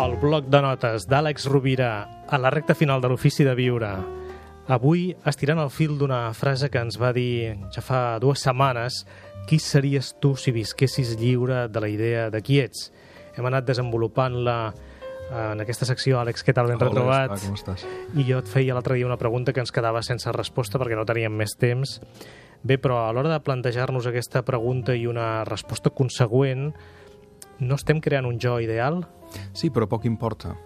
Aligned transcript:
el 0.00 0.16
bloc 0.16 0.46
de 0.48 0.60
notes 0.64 1.04
d'Àlex 1.10 1.44
Rovira 1.50 1.90
a 2.24 2.38
la 2.40 2.48
recta 2.52 2.72
final 2.74 3.02
de 3.02 3.08
l'Ofici 3.10 3.44
de 3.44 3.52
Viure. 3.58 3.90
Avui, 4.72 5.10
estirant 5.28 5.58
el 5.60 5.68
fil 5.74 5.98
d'una 6.00 6.30
frase 6.32 6.70
que 6.72 6.80
ens 6.80 6.96
va 7.00 7.10
dir 7.12 7.58
ja 7.74 7.82
fa 7.84 8.00
dues 8.22 8.40
setmanes, 8.40 9.02
qui 9.48 9.58
series 9.60 10.14
tu 10.22 10.32
si 10.40 10.54
visquessis 10.56 11.18
lliure 11.20 11.66
de 11.68 11.82
la 11.84 11.90
idea 11.92 12.30
de 12.32 12.40
qui 12.40 12.62
ets? 12.62 12.86
Hem 13.36 13.48
anat 13.50 13.66
desenvolupant-la 13.68 14.54
en 15.50 15.60
aquesta 15.66 15.88
secció, 15.90 16.16
Àlex, 16.22 16.46
què 16.46 16.54
tal? 16.56 16.70
Ben 16.70 16.80
Hola, 16.80 16.88
retrobat. 16.88 17.34
Esclar, 17.36 17.50
com 17.50 17.58
estàs? 17.60 17.84
I 18.16 18.24
jo 18.30 18.40
et 18.40 18.48
feia 18.48 18.76
l'altre 18.78 18.96
dia 18.96 19.08
una 19.08 19.20
pregunta 19.20 19.52
que 19.52 19.60
ens 19.60 19.74
quedava 19.74 20.00
sense 20.06 20.32
resposta 20.32 20.80
perquè 20.80 20.96
no 20.96 21.04
teníem 21.08 21.36
més 21.36 21.58
temps. 21.60 21.98
Bé, 22.62 22.80
però 22.80 23.02
a 23.04 23.12
l'hora 23.12 23.34
de 23.34 23.42
plantejar-nos 23.44 24.08
aquesta 24.08 24.46
pregunta 24.48 24.96
i 24.96 25.04
una 25.10 25.44
resposta 25.44 25.92
consegüent, 25.92 26.70
no 27.60 27.74
estem 27.76 28.00
creant 28.00 28.26
un 28.26 28.38
jo 28.40 28.58
ideal? 28.60 29.02
Sí, 29.52 29.70
però 29.70 29.86
poc 29.88 30.04
importa. 30.08 30.56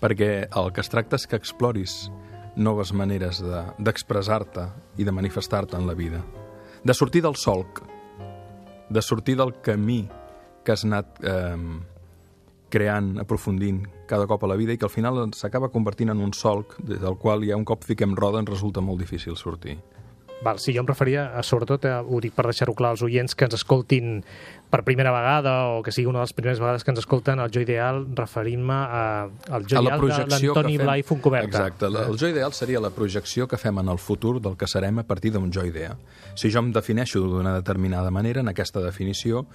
Perquè 0.00 0.48
el 0.56 0.72
que 0.72 0.80
es 0.80 0.88
tracta 0.88 1.16
és 1.18 1.26
que 1.26 1.36
exploris 1.36 2.10
noves 2.56 2.92
maneres 2.92 3.40
de- 3.42 3.64
d'expressar-te 3.78 4.68
i 4.98 5.04
de 5.04 5.12
manifestar-te 5.12 5.76
en 5.76 5.86
la 5.86 5.94
vida. 5.94 6.22
De 6.84 6.94
sortir 6.94 7.22
del 7.22 7.36
solc, 7.36 7.82
de 8.88 9.02
sortir 9.02 9.36
del 9.36 9.54
camí 9.60 10.08
que 10.64 10.72
has 10.72 10.84
anat 10.84 11.18
eh, 11.22 11.56
creant, 12.70 13.18
aprofundint 13.20 13.86
cada 14.06 14.26
cop 14.26 14.44
a 14.44 14.48
la 14.48 14.56
vida 14.56 14.72
i 14.72 14.78
que 14.78 14.86
al 14.86 14.92
final 14.92 15.30
s'acaba 15.34 15.68
convertint 15.72 16.10
en 16.10 16.20
un 16.24 16.32
solc 16.32 16.76
des 16.80 17.00
del 17.00 17.16
qual 17.18 17.44
ja 17.46 17.56
un 17.56 17.64
cop 17.64 17.84
fiquem 17.84 18.14
roda 18.16 18.40
ens 18.40 18.50
resulta 18.50 18.80
molt 18.80 19.00
difícil 19.00 19.36
sortir. 19.36 19.78
Val, 20.40 20.60
sí, 20.62 20.70
jo 20.72 20.80
em 20.84 20.86
referia, 20.86 21.32
a, 21.34 21.42
sobretot, 21.42 21.84
a, 21.90 21.96
ho 22.06 22.20
dic 22.22 22.32
per 22.36 22.44
deixar-ho 22.46 22.70
clar 22.78 22.92
als 22.94 23.02
oients 23.02 23.34
que 23.34 23.44
ens 23.48 23.56
escoltin 23.58 24.20
per 24.70 24.84
primera 24.86 25.10
vegada 25.10 25.54
o 25.74 25.80
que 25.82 25.90
sigui 25.90 26.06
una 26.06 26.20
de 26.20 26.26
les 26.28 26.32
primeres 26.36 26.60
vegades 26.62 26.84
que 26.86 26.92
ens 26.92 27.00
escolten, 27.02 27.40
el 27.42 27.50
jo 27.50 27.60
ideal, 27.64 28.04
referint-me 28.14 28.72
a- 28.76 29.26
al 29.50 29.66
jo 29.66 29.78
a 29.80 29.82
la 29.82 29.96
ideal 29.96 30.28
de 30.28 30.38
l'Antoni. 30.38 30.76
Blai 30.78 31.02
Foncoberta. 31.02 31.48
Exacte, 31.48 31.90
la- 31.90 32.06
el 32.06 32.16
jo 32.16 32.28
ideal 32.28 32.52
seria 32.52 32.78
la 32.78 32.90
projecció 32.90 33.48
que 33.48 33.56
fem 33.58 33.78
en 33.82 33.88
el 33.88 33.98
futur 33.98 34.40
del 34.40 34.56
que 34.56 34.68
serem 34.68 35.00
a 35.00 35.02
partir 35.02 35.32
d'un 35.32 35.50
jo 35.50 35.64
idea. 35.66 35.96
Si 36.36 36.52
jo 36.52 36.60
em 36.60 36.70
defineixo 36.72 37.18
d'una 37.20 37.56
determinada 37.56 38.10
manera, 38.12 38.40
en 38.40 38.48
aquesta 38.48 38.78
definició 38.80 39.46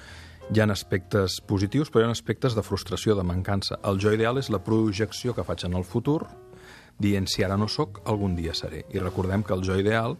hi 0.53 0.59
ha 0.59 0.65
aspectes 0.69 1.39
positius, 1.47 1.89
però 1.89 2.01
hi 2.03 2.09
ha 2.09 2.11
aspectes 2.11 2.55
de 2.55 2.61
frustració, 2.61 3.15
de 3.15 3.23
mancança. 3.23 3.79
El 3.85 3.99
jo 4.03 4.11
ideal 4.11 4.37
és 4.37 4.49
la 4.49 4.59
projecció 4.59 5.33
que 5.33 5.45
faig 5.45 5.63
en 5.63 5.75
el 5.75 5.85
futur, 5.85 6.27
dient 6.99 7.25
si 7.29 7.41
ara 7.41 7.55
no 7.55 7.69
sóc, 7.69 8.01
algun 8.05 8.35
dia 8.35 8.53
seré. 8.53 8.83
I 8.91 8.99
recordem 8.99 9.43
que 9.43 9.53
el 9.53 9.63
jo 9.63 9.79
ideal 9.79 10.17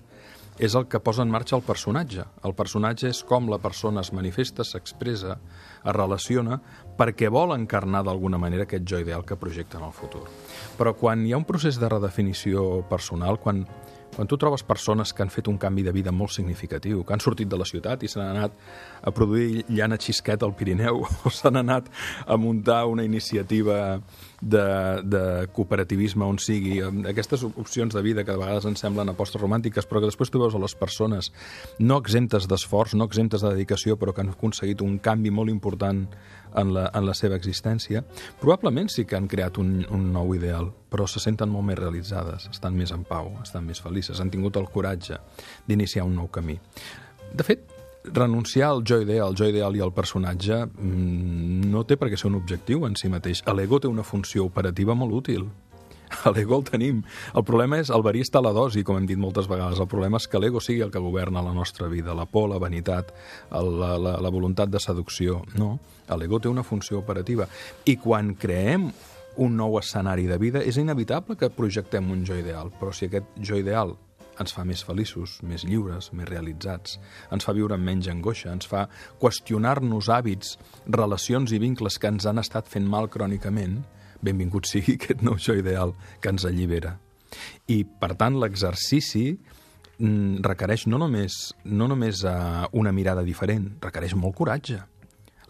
és 0.60 0.76
el 0.76 0.88
que 0.88 1.02
posa 1.02 1.24
en 1.24 1.32
marxa 1.34 1.56
el 1.58 1.64
personatge. 1.66 2.26
El 2.46 2.54
personatge 2.58 3.10
és 3.10 3.24
com 3.28 3.50
la 3.50 3.60
persona 3.62 4.04
es 4.04 4.12
manifesta, 4.14 4.66
s'expressa, 4.68 5.38
es 5.84 5.96
relaciona, 5.96 6.60
perquè 6.98 7.32
vol 7.34 7.56
encarnar 7.56 8.04
d'alguna 8.06 8.38
manera 8.38 8.68
aquest 8.68 8.86
jo 8.90 9.02
ideal 9.02 9.26
que 9.26 9.40
projecta 9.40 9.80
en 9.80 9.88
el 9.90 9.96
futur. 9.96 10.28
Però 10.78 10.94
quan 10.98 11.26
hi 11.26 11.34
ha 11.34 11.42
un 11.42 11.48
procés 11.50 11.80
de 11.82 11.90
redefinició 11.90 12.84
personal, 12.90 13.40
quan, 13.42 13.64
quan 14.16 14.30
tu 14.30 14.38
trobes 14.38 14.64
persones 14.64 15.14
que 15.14 15.26
han 15.26 15.34
fet 15.34 15.50
un 15.50 15.58
canvi 15.58 15.84
de 15.84 15.94
vida 15.96 16.14
molt 16.14 16.36
significatiu, 16.36 17.02
que 17.04 17.16
han 17.16 17.24
sortit 17.24 17.50
de 17.50 17.58
la 17.58 17.68
ciutat 17.68 18.04
i 18.04 18.12
s'han 18.12 18.30
anat 18.36 18.54
a 19.02 19.12
produir 19.12 19.66
llana 19.70 19.98
xisquet 19.98 20.44
al 20.44 20.54
Pirineu, 20.56 21.02
o 21.26 21.34
s'han 21.34 21.58
anat 21.64 21.90
a 22.28 22.38
muntar 22.38 22.86
una 22.86 23.04
iniciativa 23.04 24.00
de, 24.44 25.02
de 25.08 25.24
cooperativisme 25.56 26.26
on 26.28 26.38
sigui, 26.42 26.78
aquestes 27.08 27.46
opcions 27.48 27.96
de 27.96 28.02
vida 28.04 28.26
que 28.26 28.34
de 28.34 28.40
vegades 28.42 28.68
ens 28.68 28.84
semblen 28.84 29.12
apostes 29.14 29.42
romàntiques, 29.42 29.88
però 29.88 30.02
que 30.02 30.10
després 30.12 30.32
tu 30.34 30.42
veus 30.42 30.56
a 30.56 30.62
les 30.62 30.76
persones 30.76 31.32
no 31.80 31.98
exemptes 32.02 32.48
d'esforç, 32.52 32.98
no 33.00 33.08
exemptes 33.08 33.44
de 33.44 33.54
dedicació, 33.56 33.96
però 34.00 34.14
que 34.14 34.24
han 34.26 34.34
aconseguit 34.34 34.84
un 34.84 34.98
canvi 35.04 35.32
molt 35.32 35.54
important 35.54 36.06
en 36.60 36.74
la, 36.76 36.90
en 36.94 37.08
la 37.08 37.16
seva 37.18 37.40
existència, 37.40 38.04
probablement 38.42 38.92
sí 38.92 39.08
que 39.10 39.18
han 39.18 39.30
creat 39.32 39.58
un, 39.62 39.80
un 39.90 40.10
nou 40.14 40.36
ideal, 40.38 40.70
però 40.92 41.08
se 41.10 41.24
senten 41.24 41.50
molt 41.50 41.72
més 41.72 41.80
realitzades, 41.80 42.50
estan 42.52 42.76
més 42.78 42.94
en 42.94 43.08
pau, 43.08 43.32
estan 43.42 43.66
més 43.66 43.82
felices, 43.82 44.20
han 44.22 44.34
tingut 44.34 44.60
el 44.60 44.70
coratge 44.74 45.18
d'iniciar 45.70 46.06
un 46.06 46.20
nou 46.20 46.30
camí. 46.34 46.60
De 47.34 47.46
fet, 47.48 47.73
renunciar 48.04 48.70
al 48.70 48.84
jo 48.84 49.02
ideal, 49.02 49.30
al 49.30 49.36
jo 49.36 49.48
ideal 49.48 49.76
i 49.76 49.82
al 49.82 49.94
personatge 49.94 50.66
mm, 50.66 51.70
no 51.72 51.84
té 51.88 51.98
per 51.98 52.10
què 52.12 52.20
ser 52.20 52.30
un 52.32 52.40
objectiu 52.40 52.88
en 52.88 52.98
si 53.00 53.12
mateix. 53.12 53.44
L'ego 53.56 53.80
té 53.80 53.88
una 53.88 54.04
funció 54.04 54.46
operativa 54.46 54.96
molt 54.96 55.16
útil. 55.24 55.48
L'ego 56.36 56.60
el 56.60 56.66
tenim. 56.68 57.02
El 57.34 57.46
problema 57.48 57.80
és, 57.82 57.90
el 57.94 58.04
verí 58.06 58.22
està 58.24 58.42
a 58.42 58.46
la 58.46 58.54
dosi, 58.56 58.84
com 58.86 59.00
hem 59.00 59.08
dit 59.10 59.20
moltes 59.20 59.48
vegades. 59.50 59.80
El 59.82 59.90
problema 59.92 60.22
és 60.22 60.28
que 60.30 60.42
l'ego 60.42 60.62
sigui 60.62 60.84
el 60.86 60.92
que 60.94 61.02
governa 61.02 61.44
la 61.46 61.56
nostra 61.56 61.88
vida, 61.92 62.16
la 62.18 62.28
por, 62.30 62.50
la 62.52 62.62
vanitat, 62.62 63.14
la, 63.52 63.96
la, 63.98 64.18
la 64.22 64.34
voluntat 64.34 64.72
de 64.72 64.82
seducció. 64.84 65.42
No, 65.60 65.78
l'ego 66.20 66.40
té 66.40 66.52
una 66.52 66.66
funció 66.68 67.02
operativa. 67.02 67.48
I 67.90 67.98
quan 68.02 68.36
creem 68.40 68.92
un 69.42 69.56
nou 69.58 69.80
escenari 69.80 70.28
de 70.30 70.38
vida, 70.38 70.62
és 70.62 70.78
inevitable 70.78 71.38
que 71.40 71.50
projectem 71.50 72.12
un 72.14 72.22
jo 72.28 72.38
ideal, 72.38 72.70
però 72.80 72.94
si 72.94 73.08
aquest 73.10 73.34
jo 73.42 73.58
ideal 73.58 73.96
ens 74.42 74.54
fa 74.56 74.66
més 74.68 74.84
feliços, 74.86 75.38
més 75.46 75.66
lliures, 75.68 76.10
més 76.16 76.30
realitzats, 76.30 77.00
ens 77.34 77.46
fa 77.46 77.56
viure 77.56 77.78
amb 77.78 77.86
menys 77.88 78.10
angoixa, 78.12 78.54
ens 78.54 78.70
fa 78.70 78.88
qüestionar-nos 79.22 80.10
hàbits, 80.10 80.58
relacions 80.88 81.54
i 81.54 81.62
vincles 81.62 82.00
que 82.00 82.12
ens 82.12 82.28
han 82.30 82.42
estat 82.42 82.70
fent 82.72 82.88
mal 82.90 83.10
crònicament, 83.14 83.82
benvingut 84.24 84.70
sigui 84.70 84.98
aquest 84.98 85.24
nou 85.26 85.38
jo 85.42 85.58
ideal 85.60 85.94
que 86.22 86.32
ens 86.34 86.48
allibera. 86.48 86.96
I, 87.68 87.84
per 87.84 88.14
tant, 88.20 88.38
l'exercici 88.40 89.26
mm, 89.34 90.42
requereix 90.46 90.88
no 90.88 91.00
només, 91.02 91.54
no 91.66 91.90
només 91.92 92.24
uh, 92.28 92.66
una 92.78 92.94
mirada 92.96 93.26
diferent, 93.26 93.72
requereix 93.84 94.16
molt 94.20 94.38
coratge. 94.38 94.82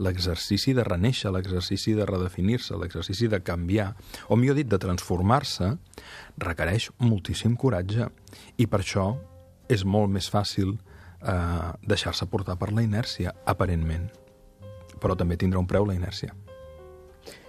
L'exercici 0.01 0.73
de 0.73 0.85
reneixer, 0.87 1.31
l'exercici 1.31 1.93
de 1.93 2.07
redefinir-se, 2.09 2.77
l'exercici 2.79 3.27
de 3.29 3.41
canviar, 3.45 3.91
o 4.27 4.37
millor 4.39 4.57
dit, 4.57 4.69
de 4.69 4.79
transformar-se, 4.81 5.73
requereix 6.41 6.89
moltíssim 7.03 7.57
coratge. 7.59 8.09
I 8.57 8.67
per 8.67 8.81
això 8.81 9.11
és 9.69 9.85
molt 9.85 10.11
més 10.11 10.29
fàcil 10.31 10.73
eh, 10.73 11.71
deixar-se 11.85 12.27
portar 12.31 12.57
per 12.59 12.71
la 12.73 12.85
inèrcia, 12.85 13.35
aparentment. 13.45 14.09
Però 14.99 15.17
també 15.19 15.37
tindrà 15.37 15.61
un 15.61 15.69
preu 15.69 15.85
la 15.85 15.97
inèrcia. 15.97 16.33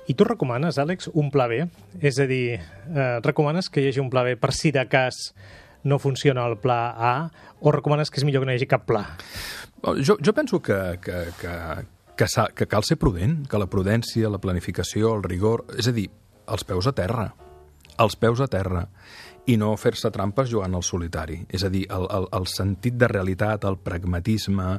I 0.05 0.13
tu 0.13 0.27
recomanes, 0.29 0.77
Àlex, 0.77 1.09
un 1.17 1.31
pla 1.33 1.47
B? 1.49 1.63
És 2.05 2.19
a 2.21 2.27
dir, 2.29 2.61
eh, 2.61 3.21
recomanes 3.25 3.71
que 3.71 3.81
hi 3.81 3.89
hagi 3.89 4.03
un 4.03 4.11
pla 4.13 4.23
B 4.23 4.37
per 4.37 4.53
si 4.53 4.71
de 4.71 4.85
cas 4.89 5.33
no 5.83 5.99
funciona 5.99 6.45
el 6.47 6.59
pla 6.59 6.93
A 6.97 7.15
o 7.61 7.73
recomanes 7.73 8.11
que 8.11 8.21
és 8.21 8.25
millor 8.25 8.43
que 8.43 8.47
no 8.47 8.53
hi 8.53 8.61
hagi 8.61 8.69
cap 8.69 8.85
pla? 8.85 9.05
Jo, 10.01 10.17
jo 10.21 10.33
penso 10.33 10.61
que, 10.61 10.99
que, 11.01 11.25
que, 11.41 11.55
que, 12.17 12.27
que 12.55 12.67
cal 12.67 12.85
ser 12.85 12.99
prudent, 13.01 13.43
que 13.51 13.61
la 13.61 13.69
prudència, 13.71 14.31
la 14.31 14.41
planificació, 14.43 15.15
el 15.17 15.25
rigor... 15.27 15.65
És 15.79 15.89
a 15.91 15.95
dir, 15.97 16.09
els 16.51 16.67
peus 16.67 16.89
a 16.91 16.95
terra. 16.97 17.29
Els 18.01 18.17
peus 18.19 18.43
a 18.43 18.49
terra. 18.51 18.87
I 19.51 19.59
no 19.61 19.75
fer-se 19.81 20.11
trampes 20.15 20.51
jugant 20.51 20.75
al 20.75 20.85
solitari. 20.87 21.43
És 21.53 21.65
a 21.67 21.73
dir, 21.73 21.85
el, 21.93 22.07
el, 22.11 22.29
el 22.39 22.47
sentit 22.51 22.97
de 23.01 23.11
realitat, 23.11 23.67
el 23.69 23.79
pragmatisme, 23.83 24.71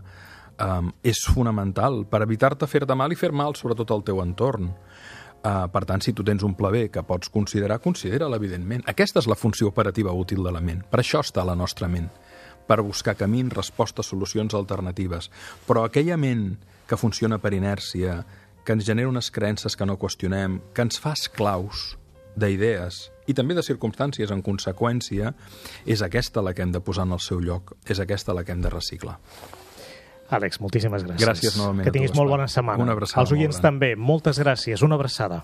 um, 0.61 0.89
és 1.05 1.21
fonamental 1.31 2.03
per 2.09 2.23
evitar-te 2.25 2.67
fer-te 2.69 2.97
mal 2.97 3.13
i 3.13 3.19
fer 3.19 3.31
mal, 3.35 3.55
sobretot 3.55 3.93
al 3.93 4.03
teu 4.07 4.23
entorn. 4.23 4.71
Uh, 5.45 5.67
per 5.69 5.83
tant, 5.85 6.01
si 6.01 6.15
tu 6.17 6.23
tens 6.25 6.41
un 6.41 6.55
pla 6.57 6.71
B 6.73 6.87
que 6.89 7.03
pots 7.05 7.29
considerar, 7.29 7.77
considera-la, 7.83 8.39
evidentment. 8.41 8.81
Aquesta 8.89 9.21
és 9.21 9.29
la 9.29 9.37
funció 9.37 9.69
operativa 9.69 10.13
útil 10.15 10.41
de 10.43 10.53
la 10.55 10.63
ment. 10.63 10.81
Per 10.89 11.03
això 11.03 11.21
està 11.21 11.45
la 11.45 11.57
nostra 11.57 11.91
ment 11.91 12.09
per 12.67 12.81
buscar 12.81 13.15
camins, 13.19 13.53
respostes, 13.53 14.09
solucions 14.11 14.53
alternatives. 14.57 15.29
Però 15.67 15.85
aquella 15.85 16.17
ment 16.17 16.55
que 16.89 16.97
funciona 16.97 17.39
per 17.41 17.53
inèrcia, 17.57 18.23
que 18.65 18.73
ens 18.73 18.85
genera 18.85 19.09
unes 19.09 19.29
creences 19.31 19.77
que 19.77 19.85
no 19.85 19.99
qüestionem, 20.01 20.59
que 20.73 20.85
ens 20.85 20.99
fa 21.01 21.13
esclaus 21.17 21.93
d'idees 22.35 23.05
i 23.29 23.33
també 23.33 23.55
de 23.57 23.63
circumstàncies 23.65 24.33
en 24.33 24.41
conseqüència, 24.45 25.33
és 25.85 26.01
aquesta 26.05 26.43
la 26.45 26.53
que 26.53 26.65
hem 26.65 26.73
de 26.73 26.81
posar 26.83 27.07
en 27.07 27.15
el 27.15 27.21
seu 27.23 27.41
lloc, 27.41 27.73
és 27.89 28.01
aquesta 28.01 28.35
la 28.37 28.43
que 28.45 28.53
hem 28.53 28.61
de 28.61 28.73
reciclar. 28.73 29.17
Àlex, 30.33 30.59
moltíssimes 30.61 31.05
gràcies. 31.05 31.21
Gràcies 31.21 31.57
novament 31.57 31.85
Que 31.85 31.93
tinguis 31.93 32.15
molt 32.17 32.33
bona 32.33 32.47
setmana. 32.49 32.81
Una 32.81 32.97
abraçada 32.97 33.21
Els 33.21 33.33
oients 33.33 33.61
també. 33.61 33.93
Moltes 33.95 34.41
gràcies. 34.41 34.81
Una 34.85 34.97
abraçada. 34.97 35.43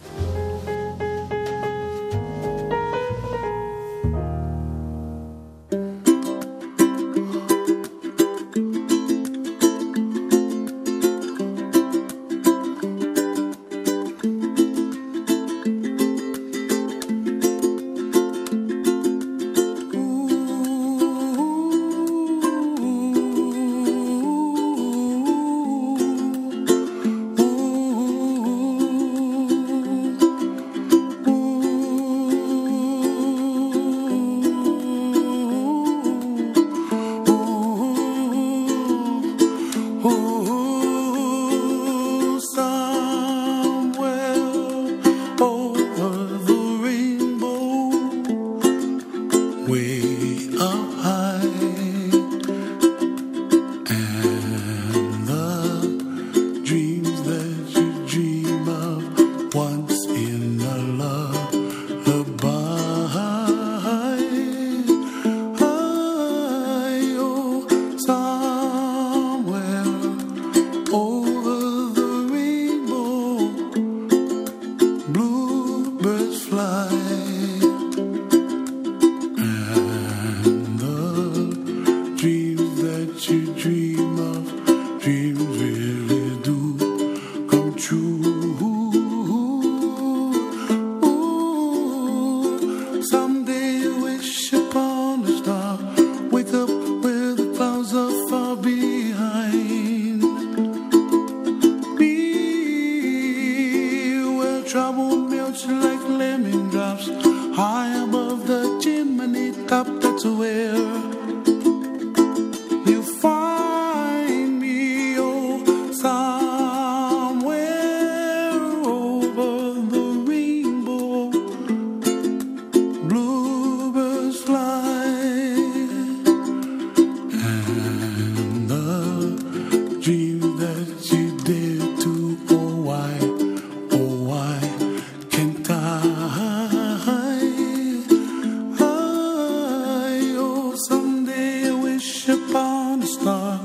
someday 140.88 141.70
I 141.70 141.74
wish 141.74 142.28
upon 142.28 143.04
a 143.04 143.08
star. 143.08 143.60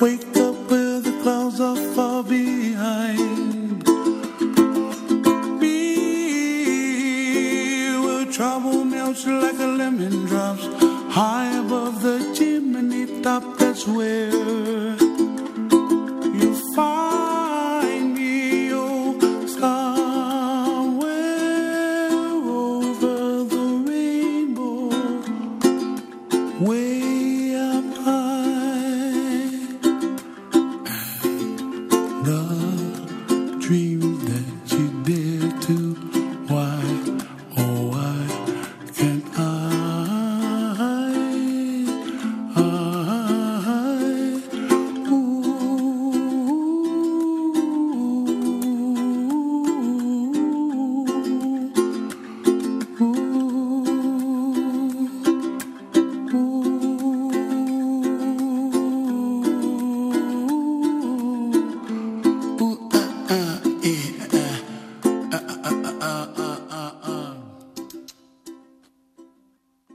Wake 0.00 0.36
up 0.36 0.56
where 0.70 1.00
the 1.00 1.18
clouds 1.22 1.60
are 1.60 1.76
far 1.94 2.22
behind. 2.22 3.82
Where 8.04 8.26
trouble 8.26 8.84
melts 8.84 9.26
like 9.26 9.58
a 9.58 9.70
lemon 9.80 10.26
drops 10.26 10.66
high 11.14 11.50
above 11.64 12.02
the 12.02 12.18
chimney 12.36 13.22
top. 13.22 13.42
That's 13.58 13.86
where. 13.86 14.99
Wait. 26.60 27.09